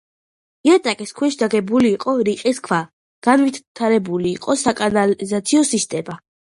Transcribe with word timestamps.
იატაკის 0.69 1.13
ქვეშ 1.19 1.37
დაგებული 1.41 1.91
იყო 1.99 2.15
რიყის 2.31 2.63
ქვა, 2.71 2.81
განვითარებული 3.31 4.35
იყო 4.35 4.61
საკანალიზაციო 4.67 5.67
სისტემა. 5.75 6.23